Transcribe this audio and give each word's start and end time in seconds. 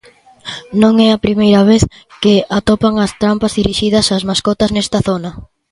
Non 0.81 0.93
é 1.07 1.09
a 1.11 1.21
primeira 1.25 1.61
vez 1.71 1.81
que 2.21 2.33
atopan 2.57 2.95
trampas 3.21 3.55
dirixidas 3.59 4.11
ás 4.15 4.23
mascotas 4.29 4.69
nesta 4.75 4.99
zona. 5.07 5.29